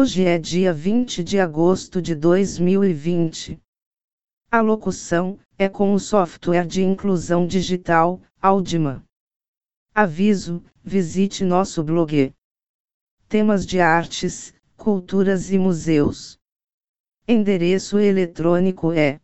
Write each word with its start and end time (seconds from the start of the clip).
Hoje 0.00 0.24
é 0.24 0.38
dia 0.38 0.72
20 0.72 1.22
de 1.22 1.38
agosto 1.38 2.00
de 2.00 2.14
2020. 2.14 3.60
A 4.50 4.62
locução 4.62 5.38
é 5.58 5.68
com 5.68 5.92
o 5.92 6.00
software 6.00 6.66
de 6.66 6.82
inclusão 6.82 7.46
digital, 7.46 8.18
Aldima. 8.40 9.04
Aviso: 9.94 10.64
visite 10.82 11.44
nosso 11.44 11.84
blog. 11.84 12.32
Temas 13.28 13.66
de 13.66 13.78
artes, 13.78 14.54
culturas 14.74 15.50
e 15.50 15.58
museus. 15.58 16.38
Endereço 17.28 17.98
eletrônico 17.98 18.92
é 18.92 19.20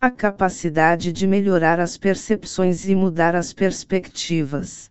A 0.00 0.10
capacidade 0.10 1.12
de 1.12 1.26
melhorar 1.26 1.78
as 1.78 1.98
percepções 1.98 2.88
e 2.88 2.94
mudar 2.94 3.36
as 3.36 3.52
perspectivas. 3.52 4.90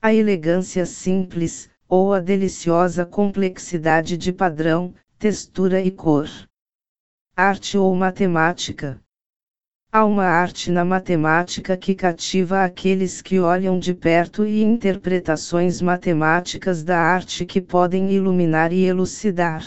A 0.00 0.14
elegância 0.14 0.86
simples, 0.86 1.68
ou 1.88 2.12
a 2.12 2.20
deliciosa 2.20 3.04
complexidade 3.04 4.16
de 4.16 4.32
padrão, 4.32 4.94
textura 5.18 5.80
e 5.80 5.90
cor. 5.90 6.28
Arte 7.36 7.76
ou 7.76 7.92
matemática. 7.96 9.02
Há 9.94 10.06
uma 10.06 10.24
arte 10.24 10.70
na 10.70 10.86
matemática 10.86 11.76
que 11.76 11.94
cativa 11.94 12.64
aqueles 12.64 13.20
que 13.20 13.38
olham 13.38 13.78
de 13.78 13.92
perto 13.92 14.42
e 14.46 14.62
interpretações 14.62 15.82
matemáticas 15.82 16.82
da 16.82 16.98
arte 16.98 17.44
que 17.44 17.60
podem 17.60 18.10
iluminar 18.10 18.72
e 18.72 18.86
elucidar. 18.86 19.62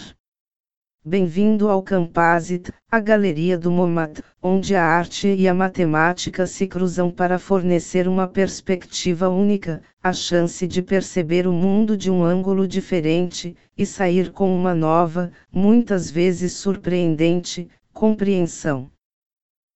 Bem-vindo 1.06 1.70
ao 1.70 1.84
Campasit, 1.84 2.72
a 2.90 3.00
galeria 3.00 3.56
do 3.56 3.70
MoMAT, 3.70 4.20
onde 4.42 4.74
a 4.74 4.84
arte 4.84 5.28
e 5.28 5.48
a 5.48 5.54
matemática 5.54 6.48
se 6.48 6.66
cruzam 6.66 7.12
para 7.12 7.38
fornecer 7.38 8.08
uma 8.08 8.28
perspectiva 8.28 9.30
única, 9.30 9.84
a 10.02 10.12
chance 10.12 10.66
de 10.66 10.82
perceber 10.82 11.46
o 11.46 11.54
mundo 11.54 11.96
de 11.96 12.10
um 12.10 12.24
ângulo 12.24 12.68
diferente, 12.68 13.56
e 13.78 13.86
sair 13.86 14.32
com 14.32 14.58
uma 14.58 14.74
nova, 14.74 15.32
muitas 15.54 16.10
vezes 16.10 16.54
surpreendente, 16.54 17.70
compreensão. 17.94 18.90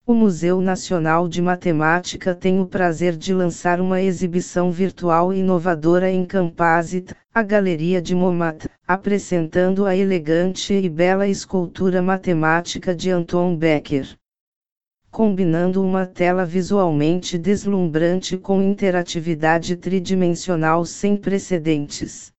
O 0.10 0.14
Museu 0.16 0.60
Nacional 0.60 1.28
de 1.28 1.40
Matemática 1.40 2.34
tem 2.34 2.60
o 2.60 2.66
prazer 2.66 3.16
de 3.16 3.32
lançar 3.32 3.80
uma 3.80 4.02
exibição 4.02 4.72
virtual 4.72 5.32
inovadora 5.32 6.10
em 6.10 6.26
Campasit, 6.26 7.14
a 7.32 7.44
Galeria 7.44 8.02
de 8.02 8.16
Momat, 8.16 8.68
apresentando 8.88 9.86
a 9.86 9.96
elegante 9.96 10.74
e 10.74 10.90
bela 10.90 11.28
escultura 11.28 12.02
matemática 12.02 12.96
de 12.96 13.12
Anton 13.12 13.56
Becker. 13.56 14.18
Combinando 15.12 15.80
uma 15.84 16.08
tela 16.08 16.44
visualmente 16.44 17.38
deslumbrante 17.38 18.36
com 18.36 18.64
interatividade 18.64 19.76
tridimensional 19.76 20.86
sem 20.86 21.16
precedentes. 21.16 22.34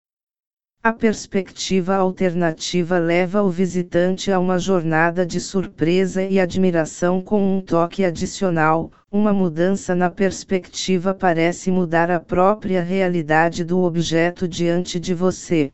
A 0.82 0.94
perspectiva 0.94 1.98
alternativa 1.98 2.98
leva 2.98 3.44
o 3.44 3.50
visitante 3.50 4.32
a 4.32 4.40
uma 4.40 4.58
jornada 4.58 5.26
de 5.26 5.38
surpresa 5.38 6.24
e 6.24 6.40
admiração 6.40 7.22
com 7.22 7.58
um 7.58 7.60
toque 7.60 8.06
adicional. 8.06 8.90
Uma 9.12 9.34
mudança 9.34 9.94
na 9.94 10.10
perspectiva 10.10 11.14
parece 11.14 11.70
mudar 11.70 12.10
a 12.10 12.18
própria 12.18 12.82
realidade 12.82 13.66
do 13.66 13.80
objeto 13.80 14.48
diante 14.48 15.02
de 15.02 15.14
você. 15.14 15.70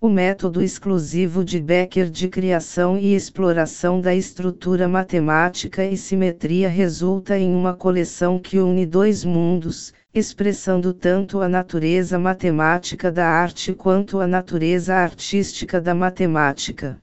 O 0.00 0.08
método 0.08 0.62
exclusivo 0.62 1.44
de 1.44 1.58
Becker 1.58 2.08
de 2.08 2.28
criação 2.28 2.96
e 2.96 3.16
exploração 3.16 4.00
da 4.00 4.14
estrutura 4.14 4.86
matemática 4.86 5.84
e 5.84 5.96
simetria 5.96 6.68
resulta 6.68 7.36
em 7.36 7.52
uma 7.52 7.74
coleção 7.74 8.38
que 8.38 8.60
une 8.60 8.86
dois 8.86 9.24
mundos, 9.24 9.92
expressando 10.14 10.94
tanto 10.94 11.40
a 11.40 11.48
natureza 11.48 12.16
matemática 12.16 13.10
da 13.10 13.26
arte 13.26 13.74
quanto 13.74 14.20
a 14.20 14.26
natureza 14.28 14.94
artística 14.94 15.80
da 15.80 15.96
matemática. 15.96 17.02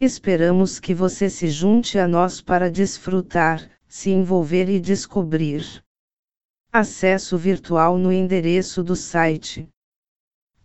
Esperamos 0.00 0.80
que 0.80 0.94
você 0.94 1.28
se 1.28 1.48
junte 1.50 1.98
a 1.98 2.08
nós 2.08 2.40
para 2.40 2.70
desfrutar, 2.70 3.68
se 3.86 4.08
envolver 4.08 4.70
e 4.70 4.80
descobrir. 4.80 5.84
Acesso 6.72 7.36
virtual 7.36 7.98
no 7.98 8.10
endereço 8.10 8.82
do 8.82 8.96
site 8.96 9.68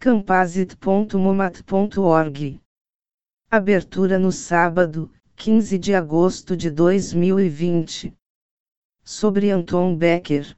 campasit.momat.org. 0.03 2.59
Abertura 3.50 4.19
no 4.19 4.34
sábado, 4.34 5.09
15 5.38 5.80
de 5.80 5.96
agosto 5.96 6.58
de 6.58 6.69
2020. 6.69 8.13
Sobre 9.02 9.50
Anton 9.50 9.96
Becker. 9.96 10.58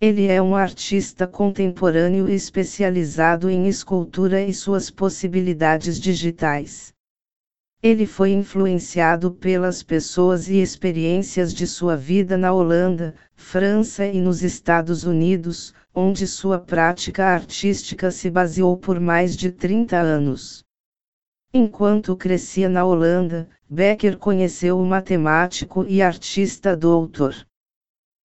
Ele 0.00 0.26
é 0.26 0.42
um 0.42 0.56
artista 0.56 1.24
contemporâneo 1.24 2.28
especializado 2.28 3.48
em 3.48 3.68
escultura 3.68 4.42
e 4.42 4.52
suas 4.52 4.90
possibilidades 4.90 6.00
digitais. 6.00 6.92
Ele 7.80 8.06
foi 8.06 8.32
influenciado 8.32 9.30
pelas 9.30 9.84
pessoas 9.84 10.48
e 10.48 10.60
experiências 10.60 11.54
de 11.54 11.64
sua 11.64 11.96
vida 11.96 12.36
na 12.36 12.52
Holanda, 12.52 13.14
França 13.36 14.04
e 14.04 14.20
nos 14.20 14.42
Estados 14.42 15.04
Unidos, 15.04 15.72
onde 15.94 16.26
sua 16.26 16.58
prática 16.58 17.26
artística 17.26 18.10
se 18.10 18.28
baseou 18.28 18.76
por 18.76 18.98
mais 18.98 19.36
de 19.36 19.52
30 19.52 19.96
anos. 19.96 20.64
Enquanto 21.54 22.16
crescia 22.16 22.68
na 22.68 22.84
Holanda, 22.84 23.48
Becker 23.70 24.18
conheceu 24.18 24.76
o 24.78 24.84
matemático 24.84 25.84
e 25.88 26.02
artista 26.02 26.76
Dr. 26.76 27.46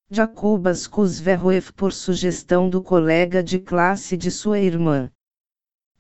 Jacobas 0.10 0.88
Kuzverhoef 0.88 1.72
por 1.74 1.94
sugestão 1.94 2.68
do 2.68 2.82
colega 2.82 3.44
de 3.44 3.60
classe 3.60 4.18
de 4.18 4.32
sua 4.32 4.60
irmã. 4.60 5.12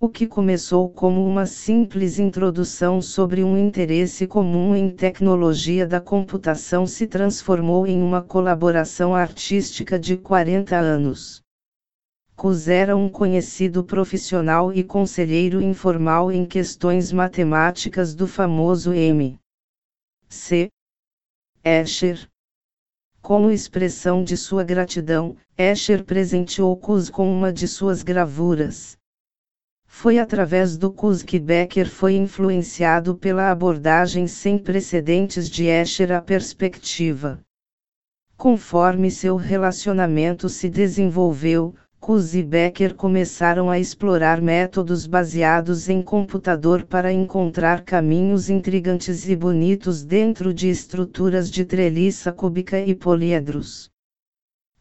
O 0.03 0.09
que 0.09 0.27
começou 0.27 0.89
como 0.89 1.25
uma 1.25 1.45
simples 1.45 2.19
introdução 2.19 3.01
sobre 3.01 3.41
um 3.41 3.57
interesse 3.57 4.27
comum 4.27 4.75
em 4.75 4.93
tecnologia 4.93 5.87
da 5.87 6.01
computação 6.01 6.85
se 6.85 7.07
transformou 7.07 7.87
em 7.87 8.03
uma 8.03 8.21
colaboração 8.21 9.15
artística 9.15 9.97
de 9.97 10.17
40 10.17 10.75
anos. 10.77 11.41
Kuz 12.35 12.67
era 12.67 12.97
um 12.97 13.07
conhecido 13.07 13.81
profissional 13.81 14.73
e 14.73 14.83
conselheiro 14.83 15.61
informal 15.61 16.33
em 16.33 16.45
questões 16.45 17.13
matemáticas 17.13 18.13
do 18.13 18.27
famoso 18.27 18.91
M. 18.91 19.39
C. 20.27 20.67
Escher, 21.63 22.29
como 23.21 23.49
expressão 23.49 24.21
de 24.21 24.35
sua 24.35 24.65
gratidão, 24.65 25.37
Escher 25.57 26.03
presenteou 26.03 26.75
Kuz 26.75 27.09
com 27.09 27.33
uma 27.33 27.53
de 27.53 27.69
suas 27.69 28.03
gravuras. 28.03 28.97
Foi 29.95 30.17
através 30.17 30.75
do 30.75 30.91
Kuz 30.91 31.21
que 31.23 31.39
Becker 31.39 31.87
foi 31.87 32.15
influenciado 32.15 33.15
pela 33.15 33.51
abordagem 33.51 34.27
sem 34.27 34.57
precedentes 34.57 35.47
de 35.47 35.65
Escher 35.65 36.11
à 36.11 36.19
perspectiva. 36.19 37.39
Conforme 38.35 39.09
seu 39.09 39.37
relacionamento 39.37 40.49
se 40.49 40.67
desenvolveu, 40.67 41.73
Kuz 42.01 42.33
e 42.33 42.43
Becker 42.43 42.95
começaram 42.95 43.69
a 43.69 43.79
explorar 43.79 44.41
métodos 44.41 45.05
baseados 45.05 45.87
em 45.87 46.01
computador 46.01 46.83
para 46.83 47.13
encontrar 47.13 47.83
caminhos 47.83 48.49
intrigantes 48.49 49.29
e 49.29 49.35
bonitos 49.37 50.03
dentro 50.03 50.53
de 50.53 50.67
estruturas 50.67 51.49
de 51.49 51.63
treliça 51.63 52.31
cúbica 52.33 52.79
e 52.79 52.93
poliedros. 52.95 53.92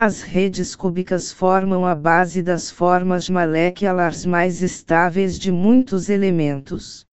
As 0.04 0.20
redes 0.20 0.74
cúbicas 0.74 1.30
formam 1.30 1.86
a 1.86 1.94
base 1.94 2.42
das 2.42 2.68
formas 2.68 3.30
moleculares 3.30 4.26
mais 4.26 4.60
estáveis 4.60 5.38
de 5.38 5.52
muitos 5.52 6.08
elementos. 6.08 7.06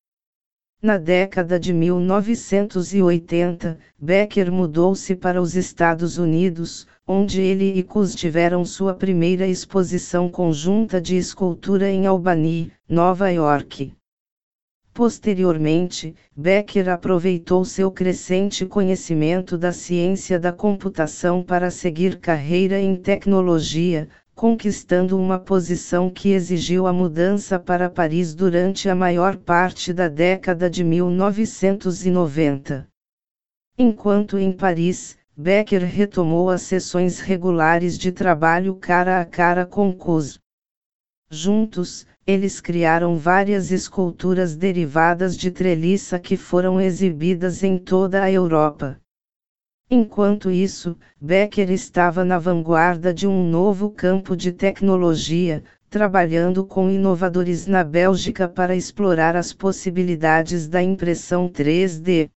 Na 0.81 0.97
década 0.97 1.59
de 1.59 1.71
1980, 1.71 3.77
Becker 3.95 4.51
mudou-se 4.51 5.15
para 5.15 5.39
os 5.39 5.56
Estados 5.56 6.18
Unidos, 6.18 6.88
onde 7.07 7.39
ele 7.39 7.77
e 7.77 7.83
Cus 7.83 8.15
tiveram 8.15 8.65
sua 8.65 8.95
primeira 8.95 9.45
exposição 9.45 10.27
conjunta 10.27 11.00
de 11.00 11.15
escultura 11.15 11.91
em 11.91 12.07
Albany, 12.07 12.71
Nova 12.89 13.30
York. 13.30 13.94
Posteriormente, 15.00 16.13
Becker 16.36 16.90
aproveitou 16.90 17.63
seu 17.63 17.90
crescente 17.90 18.66
conhecimento 18.66 19.57
da 19.57 19.72
ciência 19.72 20.38
da 20.38 20.51
computação 20.51 21.42
para 21.42 21.72
seguir 21.72 22.19
carreira 22.19 22.78
em 22.78 22.98
tecnologia, 22.98 24.10
conquistando 24.36 25.18
uma 25.18 25.40
posição 25.40 26.10
que 26.10 26.34
exigiu 26.34 26.86
a 26.86 26.92
mudança 26.92 27.57
para 27.57 27.90
Paris 27.90 28.36
durante 28.36 28.90
a 28.90 28.94
maior 28.94 29.38
parte 29.38 29.94
da 29.94 30.10
década 30.10 30.69
de 30.69 30.84
1990. 30.84 32.86
Enquanto 33.78 34.38
em 34.38 34.51
Paris, 34.51 35.16
Becker 35.34 35.86
retomou 35.86 36.50
as 36.50 36.63
sessões 36.63 37.22
regulares 37.22 37.98
de 37.98 38.12
trabalho 38.12 38.75
cara 38.75 39.22
a 39.22 39.25
cara 39.25 39.66
com 39.66 39.94
Cus. 39.94 40.42
Juntos, 41.31 42.08
eles 42.26 42.60
criaram 42.60 43.16
várias 43.16 43.72
esculturas 43.72 44.56
derivadas 44.56 45.38
de 45.38 45.52
treliça 45.52 46.18
que 46.18 46.36
foram 46.36 46.81
exibidas 46.81 47.62
em 47.62 47.78
toda 47.78 48.24
a 48.24 48.31
Europa. 48.31 49.00
Enquanto 49.92 50.50
isso, 50.50 50.98
Becker 51.22 51.70
estava 51.70 52.26
na 52.26 52.40
vanguarda 52.40 53.14
de 53.14 53.28
um 53.28 53.48
novo 53.48 53.92
campo 53.92 54.36
de 54.36 54.52
tecnologia, 54.52 55.64
trabalhando 55.88 56.66
com 56.66 56.90
inovadores 56.90 57.68
na 57.68 57.84
Bélgica 57.84 58.48
para 58.48 58.75
explorar 58.75 59.36
as 59.36 59.54
possibilidades 59.54 60.68
da 60.68 60.82
impressão 60.82 61.48
3D. 61.48 62.32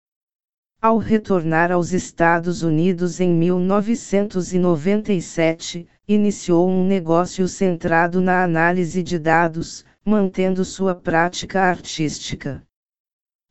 Ao 0.81 0.97
retornar 0.97 1.71
aos 1.71 1.93
Estados 1.93 2.61
Unidos 2.61 3.21
em 3.21 3.33
1997, 3.33 5.87
iniciou 6.13 6.69
um 6.69 6.85
negócio 6.85 7.47
centrado 7.47 8.19
na 8.19 8.43
análise 8.43 9.01
de 9.01 9.17
dados, 9.17 9.85
mantendo 10.03 10.65
sua 10.65 10.93
prática 10.93 11.61
artística. 11.61 12.63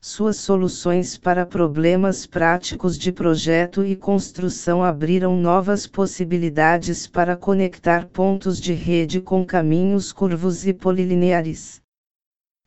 Suas 0.03 0.37
soluções 0.39 1.19
para 1.19 1.45
problemas 1.45 2.27
práticos 2.27 2.99
de 2.99 3.13
projeto 3.13 3.85
e 3.85 3.95
construção 3.95 4.83
abriram 4.83 5.37
novas 5.37 5.87
possibilidades 5.87 7.07
para 7.07 7.37
conectar 7.37 8.07
pontos 8.07 8.59
de 8.59 8.73
rede 8.73 9.21
com 9.21 9.45
caminhos 9.45 10.11
curvos 10.11 10.67
e 10.67 10.73
polilineares. 10.73 11.83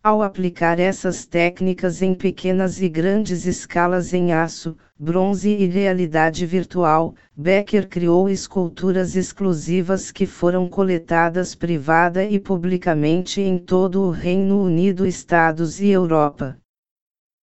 Ao 0.06 0.22
aplicar 0.22 0.82
essas 0.82 1.26
técnicas 1.26 2.02
em 2.02 2.14
pequenas 2.14 2.82
e 2.82 2.90
grandes 2.90 3.46
escalas 3.46 4.14
em 4.14 4.34
aço, 4.34 4.76
bronze 5.00 5.50
e 5.50 5.66
realidade 5.66 6.46
virtual, 6.46 7.16
Becker 7.34 7.88
criou 7.88 8.28
esculturas 8.28 9.16
exclusivas 9.16 10.12
que 10.12 10.26
foram 10.26 10.68
coletadas 10.68 11.56
privada 11.56 12.26
e 12.26 12.38
publicamente 12.38 13.40
em 13.40 13.58
todo 13.58 14.02
o 14.02 14.12
Reino 14.12 14.62
Unido, 14.62 15.08
Estados 15.08 15.80
e 15.80 15.88
Europa. 15.88 16.58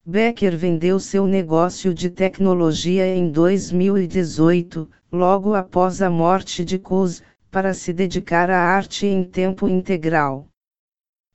Becker 0.05 0.55
vendeu 0.55 1.01
seu 1.01 1.27
negócio 1.27 1.95
de 1.95 2.11
tecnologia 2.11 3.07
em 3.07 3.31
2018, 3.31 4.87
logo 5.11 5.55
após 5.55 6.03
a 6.03 6.11
morte 6.11 6.63
de 6.63 6.79
Cus, 6.79 7.23
para 7.51 7.73
se 7.73 7.91
dedicar 7.95 8.51
à 8.51 8.59
arte 8.59 9.07
em 9.07 9.25
tempo 9.25 9.67
integral. 9.67 10.50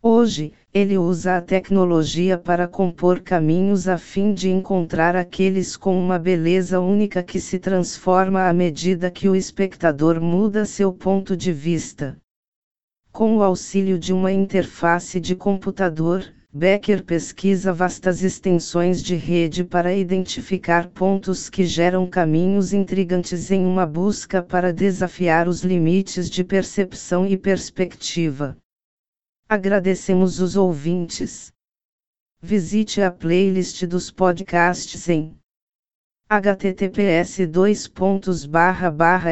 Hoje, 0.08 0.54
ele 0.72 1.00
usa 1.00 1.36
a 1.36 1.42
tecnologia 1.42 2.38
para 2.38 2.68
compor 2.68 3.22
caminhos 3.22 3.88
a 3.88 3.98
fim 3.98 4.36
de 4.36 4.52
encontrar 4.52 5.16
aqueles 5.16 5.76
com 5.76 6.00
uma 6.00 6.20
beleza 6.20 6.80
única 6.80 7.24
que 7.24 7.40
se 7.40 7.58
transforma 7.58 8.48
à 8.48 8.54
medida 8.54 9.10
que 9.10 9.28
o 9.28 9.36
espectador 9.36 10.22
muda 10.22 10.64
seu 10.64 10.94
ponto 10.94 11.36
de 11.36 11.52
vista. 11.52 12.16
Com 13.12 13.38
o 13.38 13.42
auxílio 13.42 13.98
de 13.98 14.14
uma 14.14 14.32
interface 14.32 15.20
de 15.20 15.36
computador, 15.36 16.32
Becker 16.54 17.04
pesquisa 17.04 17.74
vastas 17.74 18.22
extensões 18.22 19.02
de 19.02 19.16
rede 19.16 19.64
para 19.64 19.92
identificar 19.92 20.88
pontos 20.90 21.50
que 21.50 21.66
geram 21.66 22.06
caminhos 22.06 22.74
intrigantes 22.74 23.50
em 23.50 23.66
uma 23.66 23.88
busca 23.88 24.44
para 24.44 24.72
desafiar 24.72 25.48
os 25.48 25.64
limites 25.64 26.30
de 26.30 26.44
percepção 26.44 27.26
e 27.26 27.36
perspectiva. 27.36 28.56
Agradecemos 29.48 30.40
os 30.40 30.56
ouvintes. 30.56 31.54
Visite 32.42 33.00
a 33.00 33.12
playlist 33.12 33.86
dos 33.86 34.10
podcasts 34.10 35.08
em 35.08 35.38
https 36.28 37.38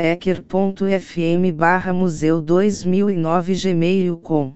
ecker.fm 0.03 1.51
museu 1.95 2.39
2009 2.43 3.55
gmail.com. 3.55 4.55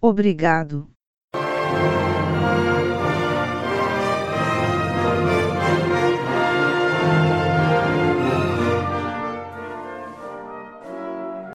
Obrigado. 0.00 0.90